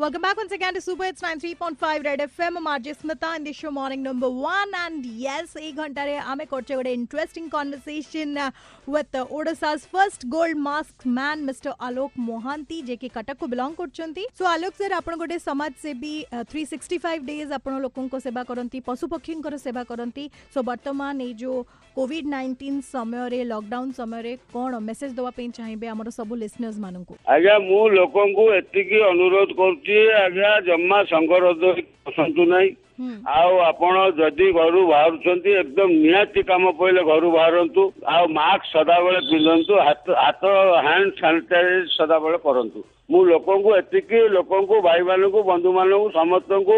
Welcome 0.00 0.22
back 0.22 0.36
once 0.36 0.52
again 0.52 0.74
to 0.74 0.80
Super 0.80 1.06
Hits 1.06 1.22
93.5 1.22 2.04
Red 2.04 2.20
FM. 2.20 2.56
I'm 2.58 2.66
RJ 2.66 2.98
Smita 2.98 3.34
in 3.34 3.42
the 3.42 3.52
show 3.52 3.72
Morning 3.72 4.00
Number 4.00 4.30
One. 4.30 4.70
And 4.80 5.04
yes, 5.04 5.56
एक 5.56 5.76
घंटा 5.76 6.04
रे 6.04 6.14
आमे 6.32 6.44
कोर्चे 6.46 6.76
वडे 6.76 6.92
interesting 6.92 7.48
conversation 7.50 8.38
with 8.86 9.10
the 9.10 9.24
Odisha's 9.26 9.86
first 9.86 10.28
gold 10.30 10.56
mask 10.56 11.04
man, 11.04 11.44
Mr. 11.44 11.72
Alok 11.80 12.12
Mohanty, 12.16 12.82
जे 12.86 12.96
के 12.96 13.08
कटक 13.08 13.38
को 13.38 13.48
belong 13.48 13.74
करचंती. 13.76 14.26
So 14.38 14.46
Alok 14.46 14.74
sir 14.74 14.92
आपण 14.92 15.16
गोटे 15.18 15.38
समाज 15.38 15.74
से 15.82 15.94
भी 15.94 16.24
365 16.52 17.26
days 17.26 17.52
आपण 17.58 17.80
लोकन 17.82 18.08
को 18.08 18.20
सेवा 18.20 18.42
करंती, 18.44 18.80
पशु 18.86 19.06
पक्षीन 19.08 19.42
को 19.42 19.56
सेवा 19.58 19.82
करंती. 19.90 20.30
So 20.54 20.64
वर्तमान 20.68 21.20
ए 21.20 21.32
jo 21.42 21.64
COVID-19 21.98 22.82
समय 22.84 23.28
रे 23.28 23.42
लॉकडाउन 23.44 23.90
समय 23.92 24.22
रे 24.22 24.34
कोन 24.52 24.74
मेसेज 24.82 25.12
दवा 25.14 25.30
पे 25.36 25.48
चाहिबे 25.50 25.86
हमर 25.86 26.10
सब 26.10 26.34
लिसनर्स 26.38 26.78
मानन 26.78 27.04
को 27.04 27.16
आजा 27.34 27.58
मु 27.58 27.88
लोकन 27.88 28.32
को 28.34 28.44
एतिकी 28.54 29.00
अनुरोध 29.08 29.52
करती 29.58 29.87
କରୁଛି 29.88 29.98
ଆଜ୍ଞା 30.16 30.52
ଜମା 30.66 30.98
ସଙ୍ଗରୋଧ 31.04 31.62
ବସନ୍ତୁ 32.04 32.42
ନାହିଁ। 32.44 32.68
ଆଉ 33.30 33.52
ଆପଣ 33.62 33.94
ଯଦି 34.18 34.46
ଘରୁ 34.52 34.80
ବାହାରୁଛନ୍ତି 34.90 35.50
ଏକଦମ 35.60 35.88
ନିହାତି 36.04 36.40
କାମ 36.50 36.64
ପଇଲେ 36.78 37.02
ଘରୁ 37.04 37.28
ବାହାରନ୍ତୁ। 37.30 37.82
ଆଉ 38.06 38.24
ମାସ୍କ 38.28 38.64
ସଦାବେଳେ 38.74 39.20
ପିନ୍ଧନ୍ତୁ 39.30 39.72
ହାତ 39.88 40.06
ହାତ 40.18 40.42
ହ୍ୟାଣ୍ଡ 40.78 41.10
ସାନିଟାଇଜ 41.20 41.84
ସଦାବେଳେ 41.96 42.38
କରନ୍ତୁ। 42.44 42.80
ମୁଁ 43.10 43.20
ଲୋକଙ୍କୁ 43.32 43.70
ଏତିକି 43.80 44.18
ଲୋକଙ୍କୁ 44.36 44.76
ଭାଇମାନଙ୍କୁ 44.88 45.40
ବନ୍ଧୁମାନଙ୍କୁ 45.50 46.08
ସମସ୍ତଙ୍କୁ 46.18 46.76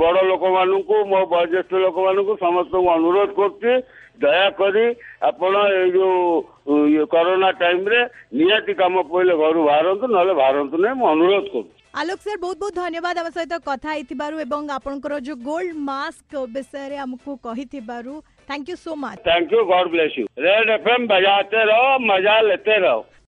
ବଡ 0.00 0.16
ଲୋକମାନଙ୍କୁ 0.24 0.96
ମୋ 1.08 1.20
ବୟୋଜ୍ୟେଷ୍ଠ 1.32 1.72
ଲୋକମାନଙ୍କୁ 1.84 2.32
ସମସ୍ତଙ୍କୁ 2.38 2.88
ଅନୁରୋଧ 2.90 3.30
କରୁଛି 3.38 3.72
ଦୟାକରି 4.20 4.86
ଆପଣ 5.28 5.54
ଏଇ 5.72 5.90
ଯୋଉ 5.96 6.78
ଇଏ 6.86 7.04
କରୋନା 7.12 7.50
ଟାଇମରେ 7.60 8.00
ନିହାତି 8.38 8.72
କାମ 8.80 8.94
ପଇଲେ 9.10 9.34
ଘରୁ 9.42 9.60
ବାହାରନ୍ତୁ 9.68 10.04
ନହେଲେ 10.08 10.34
ବାହାରନ୍ତୁ 10.40 10.76
ନାହିଁ 10.78 10.98
ମୁଁ 11.00 11.06
ଅନୁରୋଧ 11.10 11.44
କରୁଛି 11.52 11.78
ଆଲୋକ 12.00 12.20
ସାର୍ 12.22 12.40
ବହୁତ 12.40 12.58
ବହୁତ 12.58 12.74
ଧନ୍ୟବାଦ 12.78 13.16
ଆମ 13.20 13.28
ସହିତ 13.36 13.54
କଥା 13.62 13.88
ହେଇଥିବାରୁ 13.90 14.34
ଏବଂ 14.42 14.62
ଆପଣଙ୍କର 14.74 15.14
ଯୋଉ 15.26 15.38
ଗୋଲ୍ଡ 15.42 15.72
ମାସ୍କ 15.86 16.32
ବିଷୟରେ 16.54 16.96
ଆମକୁ 17.04 17.30
କହିଥିବାରୁ 17.46 18.12
thank 18.48 18.68
you 18.68 18.76
so 18.78 18.92
much 19.02 19.18
thank 19.26 19.46
you 19.52 19.60
God 19.66 19.86
bless 19.90 20.12
you 20.18 20.24
Red 20.40 20.70
F 20.76 20.86
M 20.94 21.02
बजाते 21.08 21.64
रहो 21.66 21.88
मजा 22.04 22.36
लेते 22.42 22.76
रहो 22.78 23.00